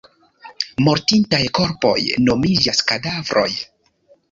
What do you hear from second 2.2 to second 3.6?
nomiĝas kadavroj.